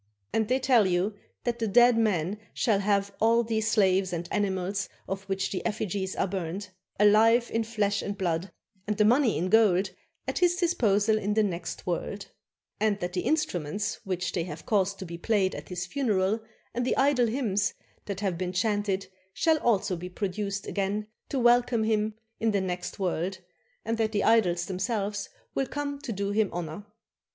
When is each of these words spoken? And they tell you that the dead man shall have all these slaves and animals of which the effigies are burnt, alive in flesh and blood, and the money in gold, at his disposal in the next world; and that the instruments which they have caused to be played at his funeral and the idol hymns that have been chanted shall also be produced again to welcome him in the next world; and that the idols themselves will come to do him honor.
And 0.33 0.47
they 0.47 0.57
tell 0.59 0.87
you 0.87 1.13
that 1.43 1.59
the 1.59 1.67
dead 1.67 1.95
man 1.95 2.39
shall 2.55 2.79
have 2.79 3.13
all 3.21 3.43
these 3.43 3.69
slaves 3.69 4.11
and 4.11 4.27
animals 4.31 4.89
of 5.07 5.21
which 5.25 5.51
the 5.51 5.63
effigies 5.63 6.15
are 6.15 6.25
burnt, 6.25 6.71
alive 6.99 7.51
in 7.53 7.63
flesh 7.63 8.01
and 8.01 8.17
blood, 8.17 8.51
and 8.87 8.97
the 8.97 9.05
money 9.05 9.37
in 9.37 9.49
gold, 9.51 9.91
at 10.27 10.39
his 10.39 10.55
disposal 10.55 11.19
in 11.19 11.35
the 11.35 11.43
next 11.43 11.85
world; 11.85 12.25
and 12.79 12.99
that 12.99 13.13
the 13.13 13.21
instruments 13.21 13.99
which 14.03 14.31
they 14.31 14.43
have 14.45 14.65
caused 14.65 14.97
to 14.97 15.05
be 15.05 15.19
played 15.19 15.53
at 15.53 15.69
his 15.69 15.85
funeral 15.85 16.39
and 16.73 16.83
the 16.83 16.97
idol 16.97 17.27
hymns 17.27 17.75
that 18.05 18.21
have 18.21 18.39
been 18.39 18.53
chanted 18.53 19.05
shall 19.33 19.59
also 19.59 19.95
be 19.95 20.09
produced 20.09 20.65
again 20.65 21.05
to 21.29 21.37
welcome 21.37 21.83
him 21.83 22.15
in 22.39 22.49
the 22.49 22.59
next 22.61 22.97
world; 22.97 23.37
and 23.85 23.99
that 23.99 24.13
the 24.13 24.23
idols 24.23 24.65
themselves 24.65 25.29
will 25.53 25.67
come 25.67 25.99
to 25.99 26.11
do 26.11 26.31
him 26.31 26.49
honor. 26.51 26.87